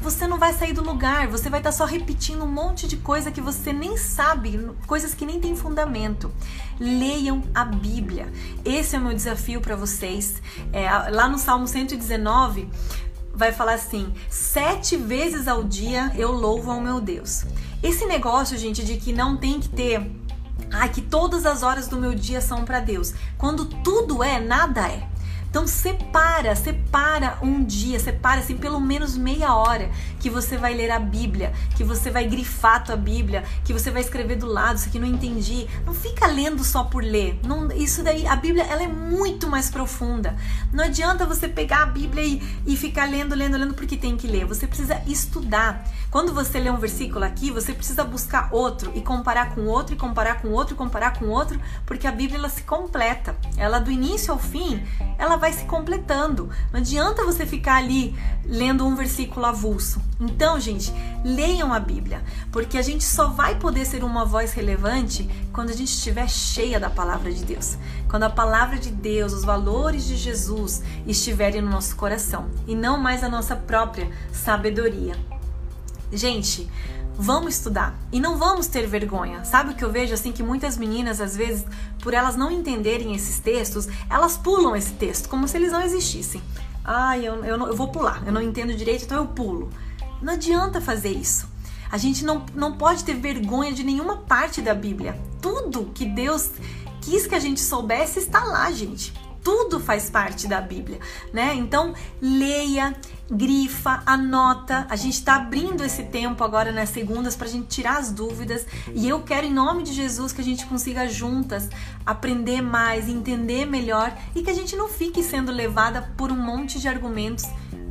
[0.00, 3.30] você não vai sair do lugar, você vai estar só repetindo um monte de coisa
[3.30, 6.32] que você nem sabe, coisas que nem tem fundamento.
[6.78, 8.32] Leiam a Bíblia.
[8.64, 10.40] Esse é o meu desafio para vocês.
[10.72, 12.68] É, lá no Salmo 119,
[13.34, 17.44] vai falar assim: sete vezes ao dia eu louvo ao meu Deus.
[17.82, 20.10] Esse negócio, gente, de que não tem que ter
[20.70, 23.14] ah, que todas as horas do meu dia são para Deus.
[23.38, 25.08] Quando tudo é, nada é.
[25.50, 30.90] Então separa, separa um dia, separa assim pelo menos meia hora que você vai ler
[30.90, 34.76] a Bíblia, que você vai grifar a tua Bíblia, que você vai escrever do lado,
[34.76, 35.66] isso aqui não entendi.
[35.86, 37.40] Não fica lendo só por ler.
[37.44, 40.36] Não, isso daí, a Bíblia ela é muito mais profunda.
[40.72, 44.26] Não adianta você pegar a Bíblia e, e ficar lendo, lendo, lendo porque tem que
[44.26, 44.44] ler.
[44.44, 45.84] Você precisa estudar.
[46.10, 49.98] Quando você lê um versículo aqui, você precisa buscar outro e comparar com outro, e
[49.98, 53.34] comparar com outro, e comparar com outro, porque a Bíblia ela se completa.
[53.56, 54.82] Ela do início ao fim,
[55.18, 56.50] ela vai se completando.
[56.72, 60.02] Não adianta você ficar ali lendo um versículo avulso.
[60.20, 60.92] Então, gente,
[61.24, 62.22] leiam a Bíblia,
[62.52, 66.78] porque a gente só vai poder ser uma voz relevante quando a gente estiver cheia
[66.78, 67.78] da palavra de Deus.
[68.08, 72.98] Quando a palavra de Deus, os valores de Jesus estiverem no nosso coração e não
[72.98, 75.14] mais a nossa própria sabedoria.
[76.12, 76.68] Gente,
[77.18, 79.44] vamos estudar e não vamos ter vergonha.
[79.44, 81.66] Sabe o que eu vejo assim que muitas meninas às vezes,
[82.00, 86.40] por elas não entenderem esses textos, elas pulam esse texto como se eles não existissem.
[86.84, 89.68] Ai, eu, eu, eu vou pular, eu não entendo direito, então eu pulo.
[90.22, 91.48] Não adianta fazer isso.
[91.90, 95.18] A gente não, não pode ter vergonha de nenhuma parte da Bíblia.
[95.42, 96.52] Tudo que Deus
[97.00, 99.12] quis que a gente soubesse está lá, gente
[99.48, 100.98] tudo faz parte da Bíblia,
[101.32, 101.54] né?
[101.54, 102.94] Então, leia,
[103.30, 104.86] grifa, anota.
[104.88, 108.66] A gente está abrindo esse tempo agora nas segundas para a gente tirar as dúvidas.
[108.94, 111.68] E eu quero, em nome de Jesus, que a gente consiga juntas
[112.04, 116.80] aprender mais, entender melhor e que a gente não fique sendo levada por um monte
[116.80, 117.44] de argumentos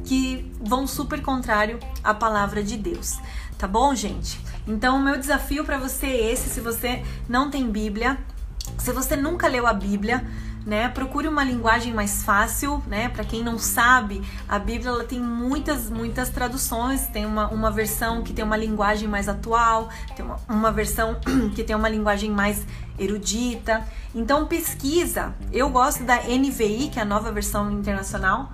[0.04, 3.18] que vão super contrário à palavra de Deus.
[3.58, 4.40] Tá bom, gente?
[4.68, 8.18] Então, o meu desafio para você é esse: se você não tem Bíblia,
[8.78, 10.26] se você nunca leu a Bíblia,
[10.68, 10.90] né?
[10.90, 13.08] Procure uma linguagem mais fácil, né?
[13.08, 17.08] Para quem não sabe, a Bíblia ela tem muitas, muitas traduções.
[17.08, 21.16] Tem uma, uma versão que tem uma linguagem mais atual, tem uma, uma versão
[21.56, 22.66] que tem uma linguagem mais
[23.00, 23.88] erudita.
[24.14, 25.34] Então pesquisa.
[25.54, 28.52] Eu gosto da NVI, que é a nova versão internacional.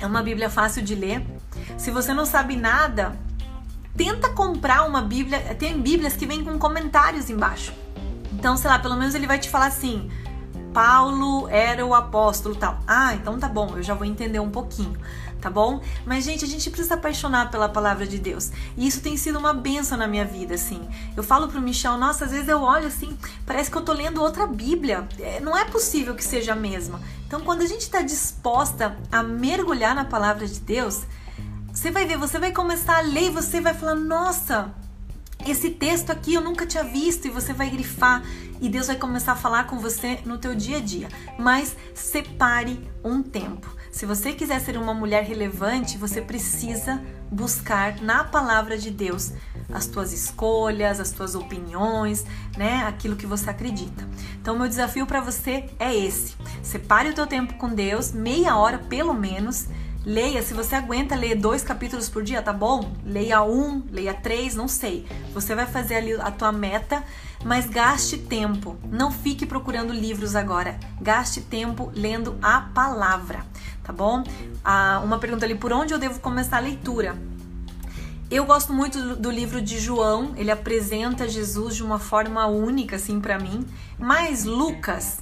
[0.00, 1.24] É uma Bíblia fácil de ler.
[1.78, 3.16] Se você não sabe nada,
[3.96, 5.38] tenta comprar uma Bíblia.
[5.54, 7.85] Tem Bíblias que vêm com comentários embaixo.
[8.38, 10.10] Então, sei lá, pelo menos ele vai te falar assim:
[10.74, 12.78] Paulo era o apóstolo tal.
[12.86, 14.94] Ah, então tá bom, eu já vou entender um pouquinho,
[15.40, 15.80] tá bom?
[16.04, 18.52] Mas, gente, a gente precisa apaixonar pela palavra de Deus.
[18.76, 20.86] E isso tem sido uma benção na minha vida, assim.
[21.16, 24.20] Eu falo pro Michel, nossa, às vezes eu olho assim, parece que eu tô lendo
[24.20, 25.08] outra Bíblia.
[25.18, 27.00] É, não é possível que seja a mesma.
[27.26, 31.04] Então, quando a gente está disposta a mergulhar na palavra de Deus,
[31.72, 34.74] você vai ver, você vai começar a ler e você vai falar, nossa,
[35.50, 38.22] esse texto aqui eu nunca tinha visto e você vai grifar
[38.60, 41.08] e Deus vai começar a falar com você no teu dia a dia.
[41.38, 43.74] Mas separe um tempo.
[43.90, 49.32] Se você quiser ser uma mulher relevante, você precisa buscar na palavra de Deus
[49.72, 52.24] as tuas escolhas, as tuas opiniões,
[52.56, 54.06] né, aquilo que você acredita.
[54.40, 56.34] Então meu desafio para você é esse.
[56.62, 59.66] Separe o teu tempo com Deus, meia hora pelo menos
[60.06, 62.92] Leia, se você aguenta ler dois capítulos por dia, tá bom?
[63.04, 65.04] Leia um, leia três, não sei.
[65.34, 67.02] Você vai fazer ali a tua meta,
[67.44, 68.76] mas gaste tempo.
[68.88, 70.78] Não fique procurando livros agora.
[71.00, 73.44] Gaste tempo lendo a palavra,
[73.82, 74.22] tá bom?
[74.64, 77.18] Ah, uma pergunta ali, por onde eu devo começar a leitura?
[78.30, 83.20] Eu gosto muito do livro de João, ele apresenta Jesus de uma forma única, assim,
[83.20, 83.66] para mim.
[83.98, 85.18] Mas Lucas,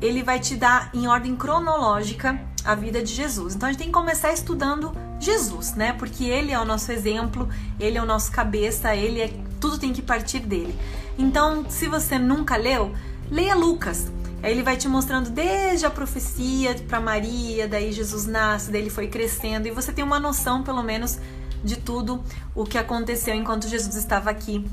[0.00, 3.54] ele vai te dar em ordem cronológica a vida de Jesus.
[3.54, 5.92] Então a gente tem que começar estudando Jesus, né?
[5.92, 9.30] Porque ele é o nosso exemplo, ele é o nosso cabeça, ele é
[9.60, 10.74] tudo tem que partir dele.
[11.18, 12.94] Então, se você nunca leu,
[13.30, 14.06] leia Lucas.
[14.40, 18.90] Aí ele vai te mostrando desde a profecia para Maria, daí Jesus nasce, daí ele
[18.90, 21.18] foi crescendo e você tem uma noção, pelo menos,
[21.64, 22.22] de tudo
[22.54, 24.64] o que aconteceu enquanto Jesus estava aqui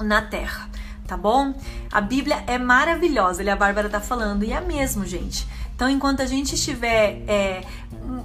[0.00, 0.68] na Terra
[1.06, 1.54] tá bom?
[1.90, 5.46] A Bíblia é maravilhosa, ele a Bárbara tá falando, e é mesmo, gente.
[5.74, 7.62] Então, enquanto a gente estiver é,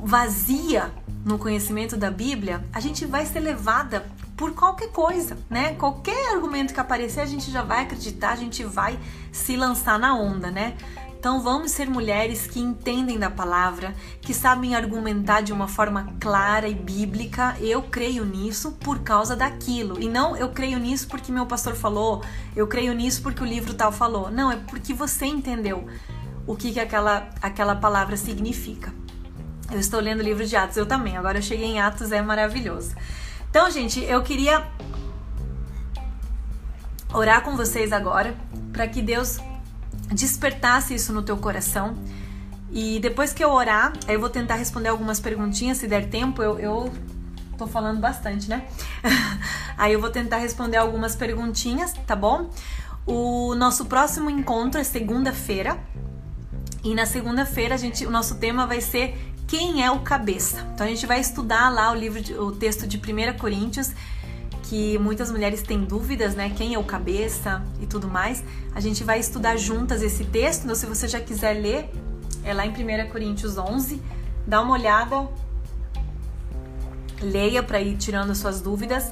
[0.04, 0.92] vazia
[1.26, 5.76] no conhecimento da Bíblia, a gente vai ser levada por qualquer coisa, né?
[5.76, 8.98] Qualquer argumento que aparecer, a gente já vai acreditar, a gente vai
[9.32, 10.76] se lançar na onda, né?
[11.22, 16.68] Então vamos ser mulheres que entendem da palavra, que sabem argumentar de uma forma clara
[16.68, 17.56] e bíblica.
[17.60, 20.02] Eu creio nisso por causa daquilo.
[20.02, 22.24] E não eu creio nisso porque meu pastor falou,
[22.56, 24.32] eu creio nisso porque o livro tal falou.
[24.32, 25.86] Não, é porque você entendeu
[26.48, 28.92] o que, que aquela, aquela palavra significa.
[29.72, 31.18] Eu estou lendo o livro de Atos, eu também.
[31.18, 32.96] Agora eu cheguei em Atos, é maravilhoso.
[33.48, 34.66] Então, gente, eu queria
[37.14, 38.36] orar com vocês agora
[38.74, 39.38] para que Deus
[40.12, 41.96] despertasse isso no teu coração.
[42.72, 46.42] E depois que eu orar, aí eu vou tentar responder algumas perguntinhas, se der tempo.
[46.42, 46.94] Eu, eu
[47.58, 48.66] tô falando bastante, né?
[49.78, 52.50] Aí eu vou tentar responder algumas perguntinhas, tá bom?
[53.06, 55.78] O nosso próximo encontro é segunda-feira.
[56.84, 59.16] E na segunda-feira gente, o nosso tema vai ser
[59.48, 60.66] quem é o cabeça.
[60.74, 63.92] Então a gente vai estudar lá o livro, de, o texto de 1 Coríntios,
[64.72, 66.50] que muitas mulheres têm dúvidas, né?
[66.56, 68.42] Quem é o cabeça e tudo mais.
[68.74, 70.64] A gente vai estudar juntas esse texto.
[70.64, 71.90] Então se você já quiser ler,
[72.42, 74.02] é lá em 1 Coríntios 11.
[74.48, 75.28] Dá uma olhada,
[77.22, 79.12] leia para ir tirando suas dúvidas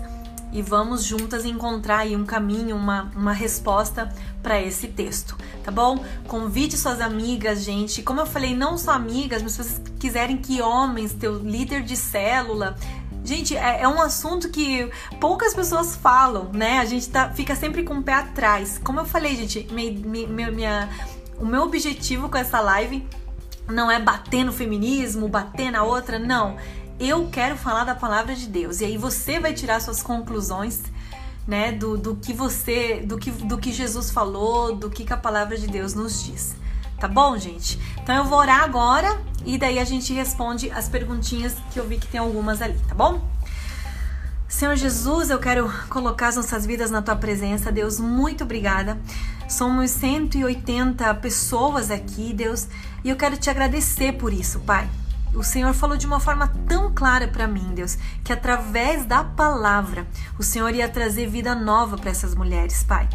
[0.54, 4.10] e vamos juntas encontrar aí um caminho, uma, uma resposta
[4.42, 6.04] para esse texto, tá bom?
[6.26, 8.02] Convide suas amigas, gente.
[8.02, 11.98] Como eu falei, não só amigas, mas se vocês quiserem que homens, teu líder de
[11.98, 12.76] célula,
[13.24, 14.90] Gente, é, é, um assunto que
[15.20, 16.80] poucas pessoas falam, né?
[16.80, 18.80] A gente tá, fica sempre com o pé atrás.
[18.84, 20.90] Como eu falei, gente, me, me, minha,
[21.38, 23.06] o meu objetivo com essa live
[23.68, 26.58] não é bater no feminismo, bater na outra, não
[27.00, 28.82] eu quero falar da palavra de Deus.
[28.82, 30.82] E aí você vai tirar suas conclusões,
[31.48, 35.18] né, do, do que você, do que, do que Jesus falou, do que, que a
[35.18, 36.56] palavra de Deus nos diz.
[37.00, 37.80] Tá bom, gente?
[38.04, 41.98] Então eu vou orar agora e daí a gente responde as perguntinhas que eu vi
[41.98, 43.26] que tem algumas ali, tá bom?
[44.50, 47.72] Senhor Jesus, eu quero colocar as nossas vidas na tua presença.
[47.72, 49.00] Deus, muito obrigada.
[49.48, 52.68] Somos 180 pessoas aqui, Deus,
[53.04, 54.90] e eu quero te agradecer por isso, Pai.
[55.34, 60.08] O Senhor falou de uma forma tão clara para mim, Deus, que através da palavra
[60.38, 63.08] o Senhor ia trazer vida nova para essas mulheres, Pai.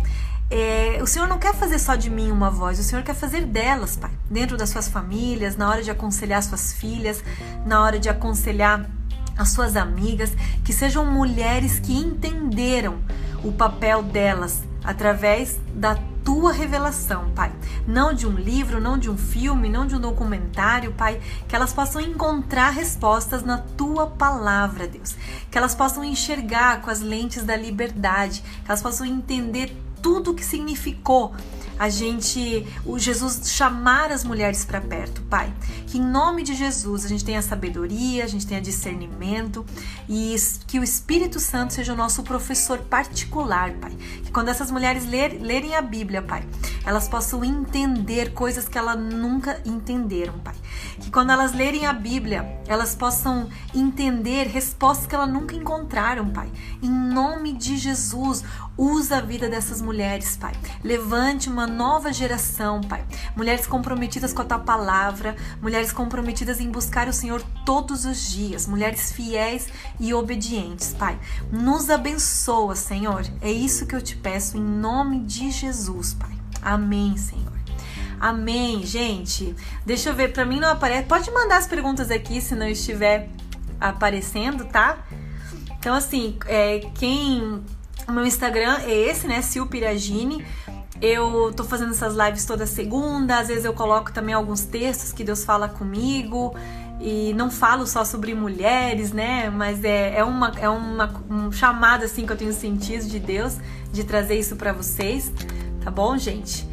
[0.51, 3.47] É, o Senhor não quer fazer só de mim uma voz, o Senhor quer fazer
[3.47, 7.25] delas, Pai, dentro das suas famílias, na hora de aconselhar suas filhas,
[7.67, 8.89] na hora de aconselhar
[9.37, 10.33] as suas amigas,
[10.65, 12.99] que sejam mulheres que entenderam
[13.43, 17.53] o papel delas através da tua revelação, Pai.
[17.87, 21.21] Não de um livro, não de um filme, não de um documentário, Pai.
[21.47, 25.15] Que elas possam encontrar respostas na tua palavra, Deus.
[25.51, 28.43] Que elas possam enxergar com as lentes da liberdade.
[28.65, 31.35] Que elas possam entender tudo que significou
[31.79, 35.51] a gente, o Jesus chamar as mulheres para perto, Pai.
[35.87, 39.65] Que em nome de Jesus a gente tenha sabedoria, a gente tenha discernimento
[40.07, 40.37] e
[40.67, 43.93] que o Espírito Santo seja o nosso professor particular, Pai.
[44.23, 46.47] Que quando essas mulheres ler, lerem a Bíblia, Pai,
[46.85, 50.55] elas possam entender coisas que elas nunca entenderam, Pai.
[51.01, 56.51] Que quando elas lerem a Bíblia, elas possam entender respostas que elas nunca encontraram, Pai.
[56.83, 58.45] Em nome de Jesus,
[58.77, 60.53] usa a vida dessas mulheres, Pai.
[60.83, 63.05] Levante uma nova geração, Pai.
[63.35, 68.67] Mulheres comprometidas com a tua palavra, mulheres comprometidas em buscar o Senhor todos os dias,
[68.67, 69.69] mulheres fiéis
[69.99, 71.19] e obedientes, Pai.
[71.51, 73.25] Nos abençoa, Senhor.
[73.41, 76.44] É isso que eu te peço em nome de Jesus, Pai.
[76.65, 77.53] Amém, Senhor.
[78.19, 79.55] Amém, gente.
[79.85, 81.05] Deixa eu ver, para mim não aparece.
[81.05, 83.29] Pode mandar as perguntas aqui se não estiver
[83.79, 84.99] aparecendo, tá?
[85.79, 87.63] Então, assim, é, quem.
[88.09, 89.43] O meu Instagram é esse, né?
[89.45, 90.45] Sil Piragini.
[91.03, 95.25] Eu tô fazendo essas lives toda segunda, às vezes eu coloco também alguns textos que
[95.25, 96.55] Deus fala comigo
[97.01, 99.51] e não falo só sobre mulheres, né?
[99.51, 103.59] Mas é, é, uma, é uma, um chamado assim que eu tenho sentido de Deus
[103.93, 105.33] de trazer isso para vocês,
[105.85, 106.67] tá bom, gente?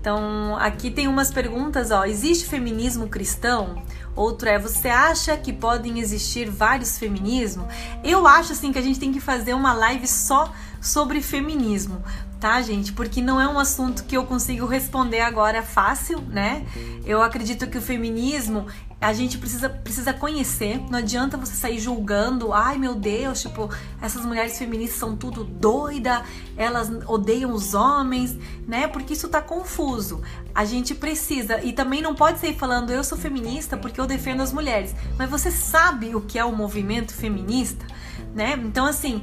[0.00, 2.04] Então, aqui tem umas perguntas, ó.
[2.04, 3.82] Existe feminismo cristão?
[4.14, 7.66] Outro é, você acha que podem existir vários feminismos?
[8.04, 12.02] Eu acho assim que a gente tem que fazer uma live só sobre feminismo,
[12.42, 12.92] tá, gente?
[12.92, 16.66] Porque não é um assunto que eu consigo responder agora fácil, né?
[17.06, 18.66] Eu acredito que o feminismo
[19.00, 20.80] a gente precisa, precisa conhecer.
[20.90, 23.70] Não adianta você sair julgando, ai meu Deus, tipo,
[24.00, 26.24] essas mulheres feministas são tudo doida,
[26.56, 28.36] elas odeiam os homens,
[28.66, 28.88] né?
[28.88, 30.20] Porque isso tá confuso.
[30.52, 34.42] A gente precisa, e também não pode sair falando eu sou feminista porque eu defendo
[34.42, 34.96] as mulheres.
[35.16, 37.86] Mas você sabe o que é o movimento feminista?
[38.34, 38.58] Né?
[38.64, 39.22] Então, assim,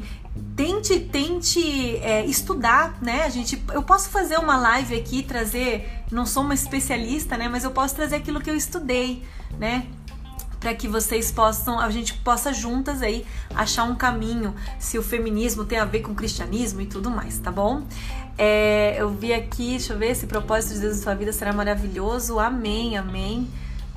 [0.55, 3.23] tente tente é, estudar, né?
[3.23, 7.47] A gente, eu posso fazer uma live aqui, trazer, não sou uma especialista, né?
[7.47, 9.23] Mas eu posso trazer aquilo que eu estudei,
[9.57, 9.87] né?
[10.59, 13.25] Para que vocês possam, a gente possa juntas aí
[13.55, 17.37] achar um caminho, se o feminismo tem a ver com o cristianismo e tudo mais,
[17.39, 17.83] tá bom?
[18.37, 21.51] É, eu vi aqui, deixa eu ver, esse propósito de Deus na sua vida será
[21.53, 22.39] maravilhoso.
[22.39, 23.49] Amém, amém.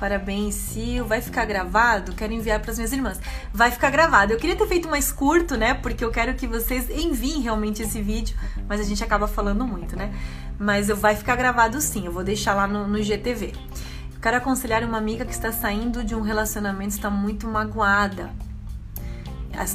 [0.03, 1.07] Parabéns, Sil.
[1.07, 2.13] Vai ficar gravado?
[2.13, 3.21] Quero enviar para as minhas irmãs.
[3.55, 4.33] Vai ficar gravado.
[4.33, 5.75] Eu queria ter feito mais curto, né?
[5.75, 8.37] Porque eu quero que vocês enviem realmente esse vídeo,
[8.69, 10.13] mas a gente acaba falando muito, né?
[10.59, 12.05] Mas vai ficar gravado sim.
[12.05, 13.53] Eu vou deixar lá no, no IGTV.
[14.21, 18.29] Quero aconselhar uma amiga que está saindo de um relacionamento, está muito magoada.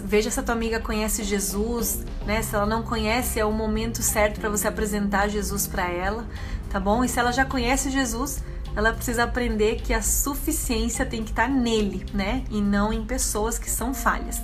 [0.03, 2.41] Veja se a tua amiga conhece Jesus, né?
[2.41, 6.27] Se ela não conhece, é o momento certo para você apresentar Jesus para ela,
[6.69, 7.01] tá bom?
[7.01, 8.43] E se ela já conhece Jesus,
[8.77, 12.43] ela precisa aprender que a suficiência tem que estar nele, né?
[12.51, 14.39] E não em pessoas que são falhas.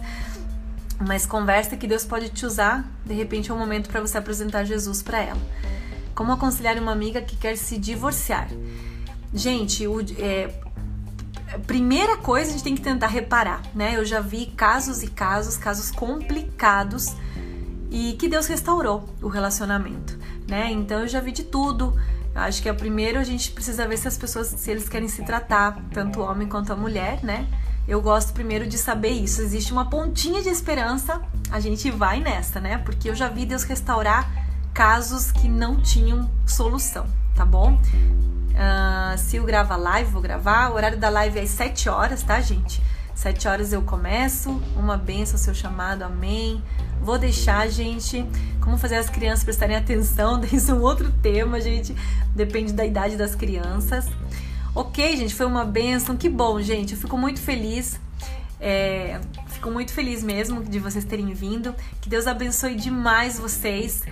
[1.08, 4.64] mas conversa que Deus pode te usar, de repente é um momento para você apresentar
[4.64, 5.42] Jesus para ela.
[6.16, 8.48] Como aconselhar uma amiga que quer se divorciar?
[9.34, 10.50] Gente, o, é,
[11.68, 13.96] primeira coisa a gente tem que tentar reparar, né?
[13.98, 17.14] Eu já vi casos e casos, casos complicados
[17.92, 20.18] e que Deus restaurou o relacionamento,
[20.48, 20.72] né?
[20.72, 21.94] Então eu já vi de tudo.
[22.36, 25.24] Acho que é primeiro a gente precisa ver se as pessoas, se eles querem se
[25.24, 27.48] tratar, tanto o homem quanto a mulher, né?
[27.88, 29.42] Eu gosto primeiro de saber isso.
[29.42, 31.22] Existe uma pontinha de esperança,
[31.52, 32.78] a gente vai nessa, né?
[32.80, 34.32] Porque eu já vi Deus restaurar
[34.74, 37.06] casos que não tinham solução,
[37.36, 37.74] tá bom?
[37.74, 40.72] Uh, se eu grava live, vou gravar.
[40.72, 42.82] O horário da live é às 7 horas, tá, gente?
[43.14, 44.50] 7 horas eu começo.
[44.76, 46.64] Uma benção, seu chamado, amém.
[47.04, 48.26] Vou deixar, gente,
[48.62, 51.94] como fazer as crianças prestarem atenção, isso é um outro tema, gente.
[52.34, 54.08] Depende da idade das crianças.
[54.74, 56.16] Ok, gente, foi uma benção.
[56.16, 56.94] Que bom, gente.
[56.94, 58.00] Eu fico muito feliz.
[58.58, 61.76] É, fico muito feliz mesmo de vocês terem vindo.
[62.00, 64.04] Que Deus abençoe demais vocês.